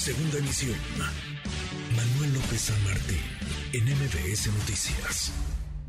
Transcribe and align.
Segunda 0.00 0.38
emisión. 0.38 0.78
Manuel 1.94 2.32
López 2.32 2.72
San 2.72 2.84
Martín, 2.84 3.20
en 3.74 3.84
MBS 3.84 4.48
Noticias. 4.48 5.28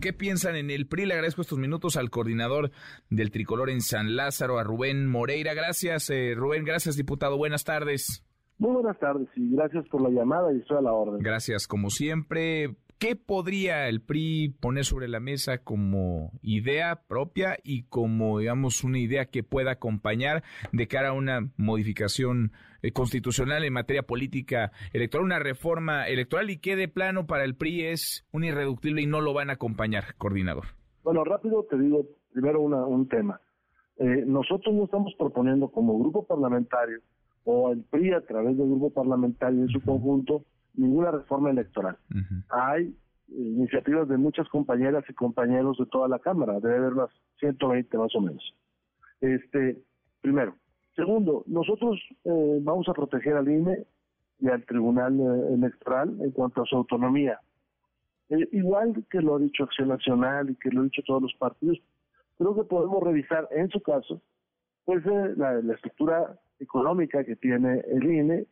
¿Qué 0.02 0.12
piensan 0.12 0.58
en 0.58 0.70
el 0.70 0.86
PRI? 0.86 1.06
Le 1.06 1.14
agradezco 1.14 1.40
estos 1.40 1.58
minutos 1.58 1.96
al 1.96 2.10
coordinador 2.10 2.72
del 3.10 3.32
tricolor 3.32 3.70
en 3.70 3.80
San 3.80 4.18
Lázaro, 4.18 4.60
a 4.60 4.66
Rubén 4.66 5.08
Moreira. 5.08 5.54
Gracias, 5.54 6.10
eh, 6.10 6.34
Rubén. 6.36 6.66
Gracias, 6.66 6.98
diputado. 6.98 7.38
Buenas 7.38 7.64
tardes. 7.64 8.26
Muy 8.58 8.74
buenas 8.74 9.00
tardes 9.00 9.30
y 9.38 9.56
gracias 9.56 9.88
por 9.88 10.02
la 10.02 10.10
llamada 10.10 10.54
y 10.54 10.58
estoy 10.58 10.80
a 10.80 10.82
la 10.82 10.92
orden. 10.92 11.24
Gracias, 11.24 11.66
como 11.66 11.90
siempre. 11.90 12.76
¿Qué 13.02 13.16
podría 13.16 13.90
el 13.90 14.00
PRI 14.00 14.50
poner 14.60 14.86
sobre 14.86 15.08
la 15.08 15.20
mesa 15.20 15.64
como 15.64 16.34
idea 16.44 17.02
propia 17.08 17.58
y 17.64 17.86
como, 17.86 18.38
digamos, 18.38 18.84
una 18.84 19.00
idea 19.00 19.26
que 19.26 19.42
pueda 19.42 19.72
acompañar 19.72 20.44
de 20.72 20.88
cara 20.88 21.10
a 21.10 21.14
una 21.14 21.50
modificación 21.58 22.52
eh, 22.84 22.92
constitucional 22.92 23.64
en 23.64 23.74
materia 23.74 24.04
política 24.04 24.72
electoral, 24.94 25.26
una 25.26 25.40
reforma 25.40 26.08
electoral 26.08 26.52
y 26.52 26.60
qué 26.60 26.76
de 26.76 26.88
plano 26.90 27.26
para 27.26 27.44
el 27.44 27.56
PRI 27.56 27.86
es 27.86 28.28
un 28.32 28.44
irreductible 28.44 29.02
y 29.02 29.08
no 29.08 29.20
lo 29.20 29.34
van 29.34 29.50
a 29.50 29.54
acompañar, 29.54 30.14
coordinador? 30.20 30.66
Bueno, 31.04 31.24
rápido 31.24 31.66
te 31.68 31.80
digo 31.80 32.06
primero 32.32 32.62
un 32.62 33.08
tema. 33.08 33.42
Eh, 33.98 34.26
nosotros 34.28 34.76
no 34.76 34.84
estamos 34.84 35.16
proponiendo 35.18 35.70
como 35.70 35.98
grupo 35.98 36.28
parlamentario 36.28 37.00
o 37.46 37.72
el 37.72 37.82
PRI 37.82 38.14
a 38.14 38.22
través 38.22 38.56
del 38.60 38.68
grupo 38.68 38.92
parlamentario 38.92 39.62
en 39.62 39.70
su 39.70 39.82
conjunto 39.82 40.46
ninguna 40.74 41.12
reforma 41.12 41.50
electoral. 41.50 41.98
Hay 42.50 42.88
eh, 42.88 42.94
iniciativas 43.34 44.08
de 44.08 44.18
muchas 44.18 44.48
compañeras 44.50 45.04
y 45.10 45.14
compañeros 45.14 45.78
de 45.78 45.86
toda 45.86 46.08
la 46.08 46.20
Cámara, 46.20 46.60
debe 46.60 46.78
haber 46.78 46.94
unas 46.94 47.10
120 47.40 47.98
más 47.98 48.16
o 48.16 48.22
menos. 48.22 48.56
Este, 49.20 49.82
primero. 50.22 50.56
Segundo, 50.96 51.44
nosotros 51.48 52.00
eh, 52.26 52.60
vamos 52.62 52.88
a 52.90 52.94
proteger 52.94 53.36
al 53.36 53.50
INE 53.50 53.86
y 54.40 54.50
al 54.50 54.66
Tribunal 54.66 55.20
eh, 55.20 55.54
Electoral 55.54 56.18
en 56.22 56.32
cuanto 56.32 56.64
a 56.64 56.66
su 56.66 56.76
autonomía. 56.76 57.40
igual 58.30 59.06
que 59.10 59.22
lo 59.22 59.36
ha 59.36 59.40
dicho 59.40 59.64
Acción 59.64 59.90
Nacional 59.90 60.50
y 60.50 60.56
que 60.56 60.70
lo 60.70 60.82
han 60.82 60.88
dicho 60.88 61.04
todos 61.06 61.22
los 61.22 61.34
partidos, 61.36 61.78
creo 62.38 62.56
que 62.56 62.64
podemos 62.64 63.04
revisar 63.04 63.48
en 63.52 63.70
su 63.70 63.82
caso 63.82 64.22
pues 64.84 65.06
la 65.06 65.60
estructura 65.74 66.40
económica 66.60 67.24
que 67.24 67.36
tiene 67.36 67.82
el 67.88 68.04
INE 68.04 68.48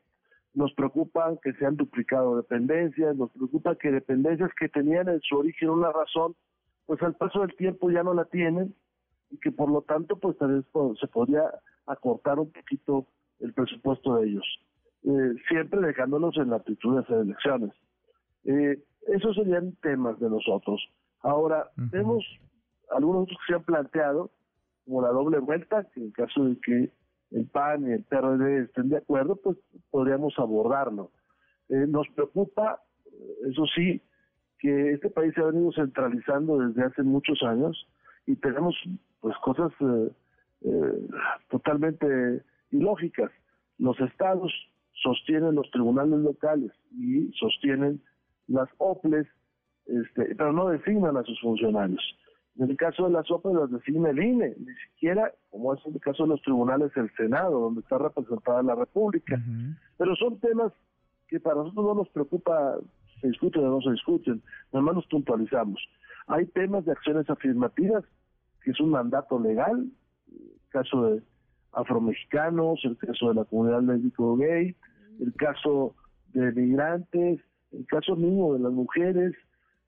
nos 0.53 0.73
preocupa 0.73 1.35
que 1.43 1.53
se 1.53 1.65
han 1.65 1.75
duplicado 1.75 2.37
dependencias, 2.37 3.15
nos 3.15 3.31
preocupa 3.31 3.75
que 3.75 3.91
dependencias 3.91 4.51
que 4.59 4.69
tenían 4.69 5.07
en 5.09 5.21
su 5.21 5.37
origen 5.37 5.69
una 5.69 5.91
razón, 5.91 6.35
pues 6.85 7.01
al 7.03 7.15
paso 7.15 7.41
del 7.41 7.55
tiempo 7.55 7.91
ya 7.91 8.03
no 8.03 8.13
la 8.13 8.25
tienen 8.25 8.73
y 9.29 9.37
que 9.37 9.51
por 9.51 9.69
lo 9.69 9.81
tanto 9.81 10.17
pues 10.17 10.37
tal 10.37 10.55
vez 10.55 10.65
se 10.99 11.07
podría 11.07 11.43
acortar 11.85 12.39
un 12.39 12.51
poquito 12.51 13.07
el 13.39 13.53
presupuesto 13.53 14.15
de 14.15 14.27
ellos, 14.27 14.45
eh, 15.03 15.33
siempre 15.47 15.79
dejándonos 15.81 16.35
en 16.37 16.49
la 16.49 16.57
actitud 16.57 16.95
de 16.95 17.01
hacer 17.01 17.17
elecciones. 17.17 17.71
Eh, 18.45 18.83
esos 19.07 19.35
serían 19.35 19.73
temas 19.81 20.19
de 20.19 20.29
nosotros. 20.29 20.81
Ahora, 21.21 21.69
tenemos 21.91 22.23
algunos 22.89 23.27
que 23.27 23.35
se 23.47 23.53
han 23.55 23.63
planteado, 23.63 24.31
como 24.85 25.01
la 25.01 25.09
doble 25.09 25.39
vuelta, 25.39 25.85
que 25.93 26.01
en 26.01 26.11
caso 26.11 26.45
de 26.45 26.59
que 26.59 26.91
el 27.31 27.45
PAN 27.47 27.87
y 27.87 27.93
el 27.93 28.03
PRD 28.03 28.63
estén 28.63 28.89
de 28.89 28.97
acuerdo, 28.97 29.35
pues 29.35 29.57
podríamos 29.91 30.33
abordarlo. 30.37 31.11
Eh, 31.69 31.85
nos 31.87 32.07
preocupa, 32.09 32.81
eso 33.47 33.65
sí, 33.75 34.01
que 34.59 34.91
este 34.91 35.09
país 35.09 35.33
se 35.33 35.41
ha 35.41 35.45
venido 35.45 35.71
centralizando 35.71 36.59
desde 36.59 36.83
hace 36.83 37.03
muchos 37.03 37.41
años 37.43 37.87
y 38.25 38.35
tenemos 38.35 38.75
pues 39.21 39.35
cosas 39.37 39.71
eh, 39.79 40.09
eh, 40.61 41.07
totalmente 41.49 42.43
ilógicas. 42.71 43.31
Los 43.77 43.99
estados 44.01 44.51
sostienen 45.01 45.55
los 45.55 45.69
tribunales 45.71 46.19
locales 46.19 46.71
y 46.91 47.31
sostienen 47.39 48.01
las 48.47 48.69
OPLES, 48.77 49.27
este, 49.85 50.35
pero 50.35 50.51
no 50.51 50.69
designan 50.69 51.15
a 51.17 51.23
sus 51.23 51.39
funcionarios. 51.39 52.03
En 52.57 52.69
el 52.69 52.77
caso 52.77 53.05
de 53.05 53.11
las 53.11 53.29
OPE 53.31 53.53
las 53.53 53.71
designa 53.71 54.09
el 54.09 54.21
INE, 54.21 54.55
ni 54.59 54.73
siquiera, 54.87 55.31
como 55.49 55.73
es 55.73 55.85
en 55.85 55.93
el 55.93 56.01
caso 56.01 56.23
de 56.23 56.29
los 56.29 56.41
tribunales, 56.41 56.91
el 56.95 57.09
Senado, 57.15 57.59
donde 57.59 57.81
está 57.81 57.97
representada 57.97 58.63
la 58.63 58.75
República. 58.75 59.41
Pero 59.97 60.15
son 60.15 60.39
temas 60.39 60.73
que 61.27 61.39
para 61.39 61.57
nosotros 61.57 61.85
no 61.85 61.93
nos 61.95 62.09
preocupa, 62.09 62.77
se 63.21 63.27
discuten 63.27 63.63
o 63.63 63.69
no 63.69 63.81
se 63.81 63.91
discuten, 63.91 64.41
nada 64.73 64.83
más 64.83 64.95
nos 64.95 65.07
puntualizamos. 65.07 65.79
Hay 66.27 66.47
temas 66.47 66.85
de 66.85 66.91
acciones 66.91 67.29
afirmativas, 67.29 68.03
que 68.63 68.71
es 68.71 68.79
un 68.79 68.89
mandato 68.89 69.39
legal, 69.39 69.89
el 70.31 70.69
caso 70.69 71.05
de 71.05 71.23
afromexicanos, 71.71 72.79
el 72.83 72.97
caso 72.97 73.29
de 73.29 73.35
la 73.35 73.45
comunidad 73.45 73.81
médico 73.81 74.35
gay, 74.35 74.75
el 75.19 75.33
caso 75.35 75.95
de 76.33 76.51
migrantes, 76.51 77.39
el 77.71 77.85
caso 77.87 78.15
mismo 78.15 78.53
de 78.53 78.59
las 78.59 78.71
mujeres, 78.71 79.33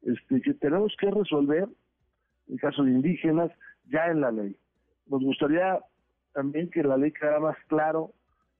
este, 0.03 0.41
que 0.41 0.53
tenemos 0.53 0.95
que 0.99 1.11
resolver 1.11 1.67
en 2.51 2.57
caso 2.57 2.83
de 2.83 2.91
indígenas, 2.91 3.49
ya 3.89 4.07
en 4.07 4.21
la 4.21 4.31
ley. 4.31 4.55
Nos 5.07 5.23
gustaría 5.23 5.79
también 6.33 6.69
que 6.69 6.83
la 6.83 6.97
ley 6.97 7.11
quedara 7.11 7.39
más 7.39 7.57
claro 7.67 8.13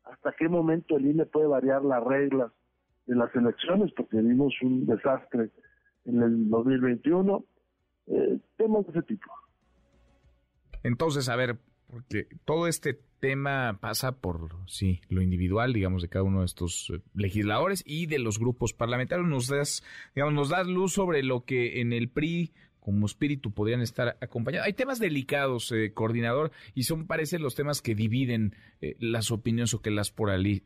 hasta 0.06 0.34
qué 0.38 0.50
momento 0.50 0.98
el 0.98 1.06
INE 1.06 1.26
puede 1.26 1.48
variar 1.48 1.84
las 1.84 2.04
reglas 2.04 2.52
de 3.06 3.16
las 3.16 3.34
elecciones, 3.36 3.92
porque 3.96 4.18
vimos 4.18 4.54
un 4.62 4.86
desastre 4.86 5.52
en 6.06 6.22
el 6.22 6.50
2021, 6.50 7.44
eh, 8.08 8.40
temas 8.58 8.86
de 8.86 8.92
ese 8.92 9.04
tipo. 9.04 9.32
Entonces, 10.84 11.30
a 11.30 11.36
ver, 11.36 11.58
porque 11.88 12.28
todo 12.46 12.68
este 12.68 13.00
tema 13.20 13.78
pasa 13.80 14.20
por, 14.20 14.50
sí, 14.68 15.02
lo 15.10 15.22
individual, 15.22 15.74
digamos, 15.74 16.02
de 16.02 16.10
cada 16.10 16.24
uno 16.24 16.40
de 16.40 16.46
estos 16.46 16.92
eh, 16.94 17.02
legisladores 17.14 17.84
y 17.86 18.08
de 18.08 18.20
los 18.20 18.40
grupos 18.40 18.74
parlamentarios. 18.74 19.28
Nos 19.28 19.48
das, 19.48 19.84
digamos, 20.16 20.34
nos 20.34 20.50
das 20.50 20.68
luz 20.68 20.94
sobre 20.94 21.22
lo 21.22 21.46
que 21.46 21.82
en 21.82 21.94
el 21.94 22.10
PRI 22.10 22.54
como 22.82 23.06
espíritu 23.06 23.54
podrían 23.54 23.82
estar 23.82 24.18
acompañados. 24.22 24.66
Hay 24.66 24.74
temas 24.74 25.00
delicados, 25.00 25.72
eh, 25.72 25.94
coordinador, 25.94 26.52
y 26.74 26.84
son, 26.84 27.08
parece, 27.08 27.40
los 27.40 27.56
temas 27.56 27.82
que 27.82 27.96
dividen 27.96 28.56
eh, 28.82 28.98
las 29.00 29.32
opiniones 29.32 29.74
o 29.74 29.82
que 29.82 29.92
las, 29.92 30.14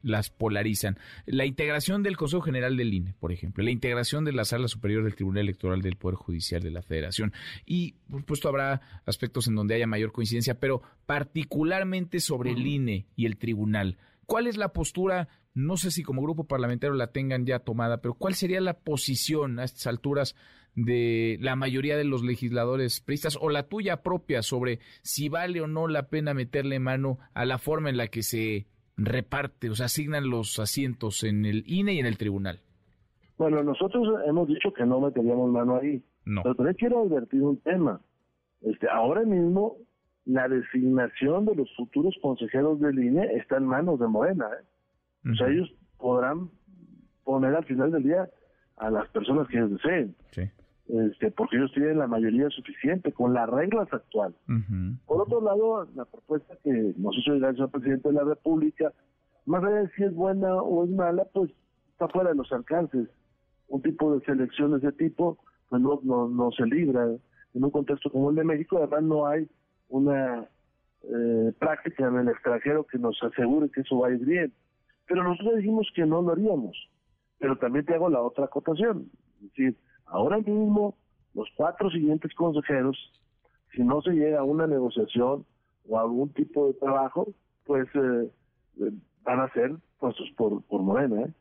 las 0.01 0.29
polarizan. 0.29 0.97
La 1.25 1.45
integración 1.45 2.03
del 2.03 2.17
Consejo 2.17 2.41
General 2.41 2.75
del 2.77 2.93
INE, 2.93 3.13
por 3.19 3.33
ejemplo, 3.33 3.63
la 3.63 3.71
integración 3.71 4.23
de 4.23 4.31
la 4.31 4.45
Sala 4.45 4.69
Superior 4.69 5.03
del 5.03 5.15
Tribunal 5.15 5.43
Electoral 5.43 5.81
del 5.81 5.97
Poder 5.97 6.15
Judicial 6.15 6.63
de 6.63 6.71
la 6.71 6.81
Federación. 6.81 7.33
Y, 7.65 7.95
por 8.09 8.21
supuesto, 8.21 8.47
habrá 8.47 9.01
aspectos 9.05 9.47
en 9.47 9.55
donde 9.55 9.75
haya 9.75 9.85
mayor 9.85 10.13
coincidencia, 10.13 10.59
pero 10.59 10.81
particularmente 11.05 12.21
sobre 12.21 12.51
el 12.51 12.65
INE 12.65 13.07
y 13.17 13.25
el 13.25 13.37
Tribunal. 13.37 13.97
¿Cuál 14.25 14.47
es 14.47 14.57
la 14.57 14.73
postura 14.73 15.27
no 15.55 15.77
sé 15.77 15.89
si 15.89 16.03
como 16.03 16.21
grupo 16.21 16.43
parlamentario 16.43 16.95
la 16.95 17.13
tengan 17.13 17.45
ya 17.45 17.59
tomada, 17.59 18.01
pero 18.01 18.13
¿cuál 18.13 18.35
sería 18.35 18.59
la 18.59 18.79
posición 18.79 19.57
a 19.57 19.63
estas 19.63 19.87
alturas 19.87 20.35
de 20.75 21.37
la 21.39 21.55
mayoría 21.55 21.97
de 21.97 22.03
los 22.03 22.23
legisladores 22.23 22.99
pristas 23.01 23.37
o 23.39 23.49
la 23.49 23.63
tuya 23.63 24.03
propia 24.03 24.41
sobre 24.41 24.79
si 25.01 25.29
vale 25.29 25.61
o 25.61 25.67
no 25.67 25.87
la 25.87 26.09
pena 26.09 26.33
meterle 26.33 26.79
mano 26.79 27.17
a 27.33 27.45
la 27.45 27.57
forma 27.57 27.89
en 27.89 27.97
la 27.97 28.07
que 28.07 28.23
se 28.23 28.67
reparte, 28.97 29.69
o 29.69 29.75
sea, 29.75 29.87
asignan 29.87 30.29
los 30.29 30.59
asientos 30.59 31.23
en 31.23 31.45
el 31.45 31.63
INE 31.65 31.93
y 31.93 31.99
en 31.99 32.05
el 32.05 32.17
tribunal? 32.17 32.59
Bueno, 33.37 33.63
nosotros 33.63 34.07
hemos 34.25 34.47
dicho 34.47 34.71
que 34.73 34.85
no 34.85 35.01
meteríamos 35.01 35.51
mano 35.51 35.77
ahí. 35.77 36.01
No. 36.25 36.41
Pero 36.43 36.55
también 36.55 36.75
quiero 36.77 37.03
advertir 37.03 37.41
un 37.41 37.59
tema. 37.61 38.01
Este, 38.61 38.87
ahora 38.89 39.23
mismo 39.23 39.77
la 40.25 40.47
designación 40.47 41.45
de 41.45 41.55
los 41.55 41.73
futuros 41.75 42.15
consejeros 42.21 42.79
del 42.79 42.97
INE 42.97 43.25
está 43.35 43.57
en 43.57 43.65
manos 43.65 43.99
de 43.99 44.07
Morena. 44.07 44.45
¿eh? 44.45 45.31
O 45.31 45.35
sea, 45.35 45.47
ellos 45.49 45.71
podrán 45.97 46.49
poner 47.23 47.53
al 47.55 47.65
final 47.65 47.91
del 47.91 48.03
día 48.03 48.29
a 48.77 48.89
las 48.89 49.07
personas 49.09 49.47
que 49.47 49.57
ellos 49.57 49.71
deseen. 49.71 50.15
Este, 50.87 51.31
porque 51.31 51.57
ellos 51.57 51.71
tienen 51.73 51.97
la 51.97 52.07
mayoría 52.07 52.47
suficiente 52.49 53.11
con 53.11 53.33
las 53.33 53.49
reglas 53.49 53.91
actuales. 53.91 54.37
Por 55.07 55.21
otro 55.21 55.41
lado, 55.41 55.87
la 55.95 56.05
propuesta 56.05 56.55
que 56.63 56.93
nos 56.97 57.17
hizo 57.17 57.33
llegar 57.33 57.55
el 57.57 57.69
presidente 57.69 58.09
de 58.09 58.13
la 58.13 58.23
República, 58.23 58.93
más 59.45 59.63
allá 59.63 59.81
de 59.81 59.89
si 59.89 60.03
es 60.03 60.13
buena 60.13 60.53
o 60.55 60.83
es 60.83 60.91
mala, 60.91 61.25
pues 61.33 61.51
está 61.91 62.07
fuera 62.07 62.29
de 62.29 62.35
los 62.35 62.51
alcances. 62.51 63.09
Un 63.67 63.81
tipo 63.81 64.13
de 64.13 64.23
selección 64.25 64.71
de 64.71 64.77
ese 64.77 64.91
tipo 64.91 65.39
pues 65.69 65.81
no, 65.81 65.99
no, 66.03 66.27
no 66.27 66.51
se 66.51 66.65
libra 66.65 67.05
en 67.05 67.63
un 67.63 67.71
contexto 67.71 68.11
como 68.11 68.29
el 68.29 68.35
de 68.35 68.43
México. 68.43 68.77
Además, 68.77 69.03
no 69.03 69.25
hay 69.25 69.49
una 69.89 70.47
eh, 71.03 71.53
práctica 71.57 72.07
en 72.07 72.17
el 72.17 72.29
extranjero 72.29 72.85
que 72.85 72.99
nos 72.99 73.21
asegure 73.23 73.71
que 73.71 73.81
eso 73.81 73.99
va 73.99 74.09
a 74.09 74.11
ir 74.11 74.23
bien. 74.23 74.53
Pero 75.07 75.23
nosotros 75.23 75.57
dijimos 75.57 75.89
que 75.95 76.05
no 76.05 76.21
lo 76.21 76.31
haríamos. 76.31 76.77
Pero 77.39 77.57
también 77.57 77.85
te 77.85 77.95
hago 77.95 78.09
la 78.09 78.21
otra 78.21 78.45
acotación. 78.45 79.09
Es 79.37 79.49
decir, 79.49 79.77
ahora 80.05 80.37
mismo 80.37 80.95
los 81.33 81.47
cuatro 81.55 81.89
siguientes 81.89 82.33
consejeros, 82.33 82.97
si 83.75 83.83
no 83.83 84.01
se 84.01 84.11
llega 84.11 84.39
a 84.39 84.43
una 84.43 84.67
negociación 84.67 85.45
o 85.87 85.99
algún 85.99 86.29
tipo 86.29 86.67
de 86.67 86.73
trabajo, 86.75 87.27
pues 87.65 87.87
eh, 87.95 88.31
eh, 88.79 88.91
van 89.23 89.41
a 89.41 89.51
ser 89.53 89.75
puestos 89.99 90.29
por, 90.37 90.63
por 90.63 90.81
Morena. 90.81 91.21
¿eh? 91.23 91.33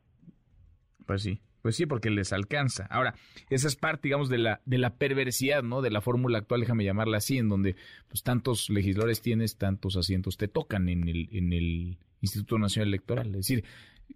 Pues 1.06 1.22
sí. 1.22 1.40
Pues 1.64 1.76
sí, 1.76 1.86
porque 1.86 2.10
les 2.10 2.34
alcanza. 2.34 2.86
Ahora, 2.90 3.14
esa 3.48 3.68
es 3.68 3.74
parte, 3.74 4.08
digamos, 4.08 4.28
de 4.28 4.36
la, 4.36 4.60
de 4.66 4.76
la 4.76 4.96
perversidad, 4.96 5.62
¿no? 5.62 5.80
De 5.80 5.90
la 5.90 6.02
fórmula 6.02 6.36
actual, 6.36 6.60
déjame 6.60 6.84
llamarla 6.84 7.16
así, 7.16 7.38
en 7.38 7.48
donde 7.48 7.74
pues 8.06 8.22
tantos 8.22 8.68
legisladores 8.68 9.22
tienes, 9.22 9.56
tantos 9.56 9.96
asientos 9.96 10.36
te 10.36 10.46
tocan 10.46 10.90
en 10.90 11.08
el, 11.08 11.26
en 11.32 11.54
el 11.54 11.96
Instituto 12.20 12.58
Nacional 12.58 12.88
Electoral. 12.88 13.28
Es 13.28 13.46
decir, 13.46 13.64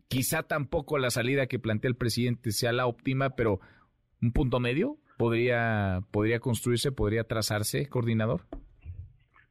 quizá 0.08 0.42
tampoco 0.42 0.98
la 0.98 1.08
salida 1.08 1.46
que 1.46 1.58
plantea 1.58 1.88
el 1.88 1.96
presidente 1.96 2.52
sea 2.52 2.72
la 2.72 2.86
óptima, 2.86 3.30
pero 3.30 3.60
un 4.23 4.32
punto 4.32 4.61
medio 4.61 4.97
podría, 5.17 6.00
podría 6.11 6.41
construirse, 6.41 6.93
podría 6.93 7.25
trazarse, 7.25 7.88
coordinador. 7.88 8.43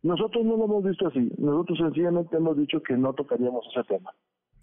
Nosotros 0.04 0.46
no 0.46 0.58
lo 0.58 0.66
hemos 0.66 0.84
visto 0.84 1.08
así. 1.08 1.32
Nosotros 1.38 1.78
sencillamente 1.80 2.38
hemos 2.38 2.58
dicho 2.58 2.82
que 2.82 2.96
no 2.96 3.14
tocaríamos 3.14 3.66
ese 3.72 3.84
tema. 3.88 4.12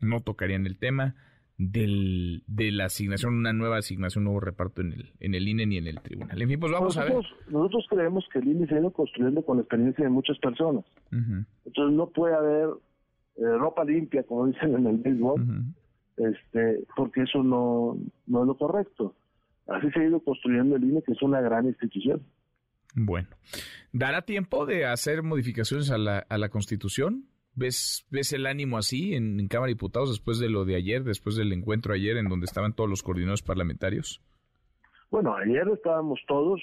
No 0.00 0.20
tocarían 0.22 0.66
el 0.66 0.78
tema 0.78 1.14
del, 1.58 2.42
de 2.46 2.72
la 2.72 2.86
asignación, 2.86 3.34
una 3.34 3.52
nueva 3.52 3.78
asignación, 3.78 4.22
un 4.22 4.32
nuevo 4.32 4.40
reparto 4.40 4.80
en 4.80 4.92
el, 4.92 5.12
en 5.20 5.34
el 5.34 5.46
INE 5.46 5.66
ni 5.66 5.76
en 5.76 5.86
el 5.86 6.00
tribunal. 6.00 6.40
En 6.40 6.48
fin, 6.48 6.60
pues 6.60 6.72
vamos 6.72 6.96
a 6.96 7.04
ver. 7.04 7.14
Nosotros 7.48 7.86
creemos 7.90 8.24
que 8.32 8.38
el 8.38 8.48
INE 8.48 8.66
se 8.66 8.74
ha 8.74 8.80
ido 8.80 8.92
construyendo 8.92 9.44
con 9.44 9.58
la 9.58 9.62
experiencia 9.62 10.04
de 10.04 10.10
muchas 10.10 10.38
personas. 10.38 10.84
Entonces 11.10 11.96
no 11.96 12.08
puede 12.08 12.34
haber 12.34 12.70
eh, 13.36 13.58
ropa 13.58 13.84
limpia, 13.84 14.22
como 14.24 14.46
dicen 14.46 14.74
en 14.74 14.86
el 14.86 14.96
béisbol, 14.98 15.44
este, 16.16 16.84
porque 16.96 17.22
eso 17.22 17.42
no, 17.42 17.98
no 18.26 18.40
es 18.42 18.46
lo 18.46 18.56
correcto. 18.56 19.14
Así 19.66 19.90
se 19.90 20.00
ha 20.00 20.04
ido 20.04 20.20
construyendo 20.20 20.76
el 20.76 20.84
INE, 20.84 21.02
que 21.02 21.12
es 21.12 21.22
una 21.22 21.40
gran 21.40 21.66
institución. 21.66 22.22
Bueno, 22.94 23.28
¿dará 23.92 24.22
tiempo 24.22 24.66
de 24.66 24.86
hacer 24.86 25.22
modificaciones 25.22 25.90
a 25.90 25.98
la, 25.98 26.18
a 26.18 26.38
la 26.38 26.48
Constitución? 26.48 27.26
¿Ves, 27.56 28.06
¿Ves 28.10 28.32
el 28.32 28.46
ánimo 28.46 28.78
así 28.78 29.14
en, 29.14 29.46
Cámara 29.48 29.68
de 29.68 29.74
Diputados 29.74 30.10
después 30.10 30.38
de 30.38 30.48
lo 30.48 30.64
de 30.64 30.76
ayer, 30.76 31.04
después 31.04 31.36
del 31.36 31.52
encuentro 31.52 31.94
ayer 31.94 32.16
en 32.16 32.28
donde 32.28 32.46
estaban 32.46 32.72
todos 32.72 32.90
los 32.90 33.02
coordinadores 33.02 33.42
parlamentarios? 33.42 34.20
Bueno, 35.10 35.34
ayer 35.36 35.66
estábamos 35.72 36.20
todos, 36.26 36.60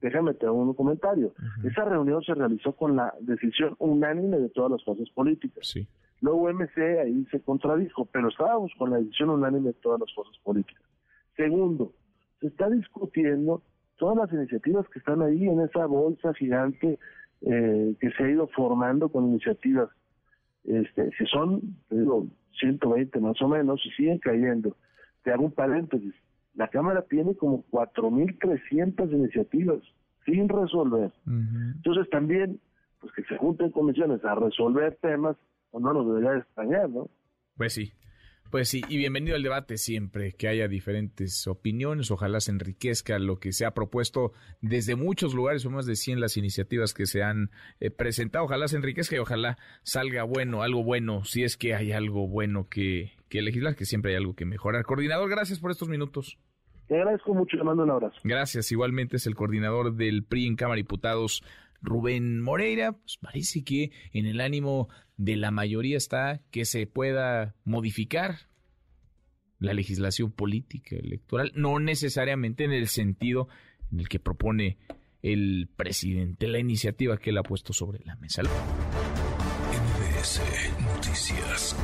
déjame 0.00 0.34
te 0.34 0.46
hago 0.46 0.56
un 0.56 0.74
comentario. 0.74 1.32
Esa 1.64 1.84
reunión 1.84 2.22
se 2.24 2.34
realizó 2.34 2.72
con 2.72 2.96
la 2.96 3.14
decisión 3.20 3.76
unánime 3.78 4.38
de 4.38 4.48
todas 4.48 4.72
las 4.72 4.84
fuerzas 4.84 5.08
políticas. 5.10 5.68
Sí. 5.68 5.86
Luego 6.20 6.52
MC 6.52 6.98
ahí 7.00 7.24
se 7.30 7.40
contradijo, 7.40 8.06
pero 8.06 8.28
estábamos 8.28 8.72
con 8.76 8.90
la 8.90 8.98
decisión 8.98 9.30
unánime 9.30 9.68
de 9.68 9.74
todas 9.74 10.00
las 10.00 10.12
fuerzas 10.12 10.36
políticas. 10.42 10.82
Segundo, 11.36 11.92
se 12.40 12.48
está 12.48 12.68
discutiendo 12.70 13.62
todas 13.96 14.16
las 14.16 14.32
iniciativas 14.32 14.88
que 14.88 14.98
están 14.98 15.22
ahí 15.22 15.44
en 15.44 15.60
esa 15.60 15.86
bolsa 15.86 16.32
gigante 16.34 16.98
eh, 17.42 17.94
que 18.00 18.10
se 18.10 18.24
ha 18.24 18.30
ido 18.30 18.48
formando 18.48 19.08
con 19.08 19.28
iniciativas, 19.28 19.88
este, 20.64 21.10
si 21.16 21.24
son, 21.26 21.76
digo, 21.90 22.26
120 22.58 23.20
más 23.20 23.40
o 23.40 23.48
menos, 23.48 23.80
y 23.84 23.90
siguen 23.90 24.18
cayendo. 24.18 24.76
Te 25.22 25.32
hago 25.32 25.44
un 25.44 25.52
paréntesis. 25.52 26.14
La 26.54 26.68
Cámara 26.68 27.02
tiene 27.02 27.36
como 27.36 27.64
4.300 27.70 29.12
iniciativas 29.12 29.80
sin 30.24 30.48
resolver. 30.48 31.12
Entonces 31.26 32.10
también, 32.10 32.60
pues 33.00 33.12
que 33.14 33.22
se 33.24 33.36
junten 33.36 33.70
comisiones 33.70 34.24
a 34.24 34.34
resolver 34.34 34.98
temas, 35.00 35.36
pues 35.70 35.82
no 35.82 35.92
nos 35.92 36.06
debería 36.06 36.38
extrañar, 36.38 36.90
¿no? 36.90 37.08
Pues 37.56 37.74
sí. 37.74 37.92
Pues 38.50 38.70
sí, 38.70 38.82
y 38.88 38.96
bienvenido 38.96 39.36
al 39.36 39.42
debate 39.42 39.76
siempre, 39.76 40.32
que 40.32 40.48
haya 40.48 40.68
diferentes 40.68 41.46
opiniones, 41.46 42.10
ojalá 42.10 42.40
se 42.40 42.50
enriquezca 42.50 43.18
lo 43.18 43.38
que 43.38 43.52
se 43.52 43.66
ha 43.66 43.72
propuesto 43.72 44.32
desde 44.62 44.96
muchos 44.96 45.34
lugares, 45.34 45.60
son 45.60 45.74
más 45.74 45.84
de 45.84 45.96
100 45.96 46.18
las 46.18 46.38
iniciativas 46.38 46.94
que 46.94 47.04
se 47.04 47.22
han 47.22 47.50
eh, 47.78 47.90
presentado, 47.90 48.46
ojalá 48.46 48.66
se 48.66 48.76
enriquezca 48.76 49.16
y 49.16 49.18
ojalá 49.18 49.58
salga 49.82 50.22
bueno, 50.22 50.62
algo 50.62 50.82
bueno, 50.82 51.24
si 51.24 51.44
es 51.44 51.58
que 51.58 51.74
hay 51.74 51.92
algo 51.92 52.26
bueno 52.26 52.68
que, 52.70 53.12
que 53.28 53.42
legislar, 53.42 53.76
que 53.76 53.84
siempre 53.84 54.12
hay 54.12 54.16
algo 54.16 54.34
que 54.34 54.46
mejorar. 54.46 54.82
Coordinador, 54.84 55.28
gracias 55.28 55.58
por 55.58 55.70
estos 55.70 55.90
minutos. 55.90 56.38
Te 56.86 56.96
agradezco 56.96 57.34
mucho, 57.34 57.58
le 57.58 57.64
mando 57.64 57.82
un 57.82 57.90
abrazo. 57.90 58.18
Gracias, 58.24 58.72
igualmente 58.72 59.18
es 59.18 59.26
el 59.26 59.34
coordinador 59.34 59.94
del 59.94 60.24
PRI 60.24 60.46
en 60.46 60.56
Cámara 60.56 60.76
de 60.76 60.84
Diputados, 60.84 61.44
Rubén 61.80 62.40
Moreira, 62.40 62.92
pues 62.92 63.18
parece 63.20 63.62
que 63.64 63.90
en 64.12 64.26
el 64.26 64.40
ánimo 64.40 64.88
de 65.16 65.36
la 65.36 65.50
mayoría 65.50 65.96
está 65.96 66.42
que 66.50 66.64
se 66.64 66.86
pueda 66.86 67.54
modificar 67.64 68.48
la 69.58 69.74
legislación 69.74 70.30
política 70.30 70.96
electoral, 70.96 71.52
no 71.54 71.78
necesariamente 71.78 72.64
en 72.64 72.72
el 72.72 72.88
sentido 72.88 73.48
en 73.90 74.00
el 74.00 74.08
que 74.08 74.20
propone 74.20 74.78
el 75.22 75.68
presidente, 75.76 76.46
la 76.46 76.58
iniciativa 76.58 77.18
que 77.18 77.30
él 77.30 77.38
ha 77.38 77.42
puesto 77.42 77.72
sobre 77.72 78.04
la 78.04 78.16
mesa. 78.16 78.42
Noticias. 80.80 81.76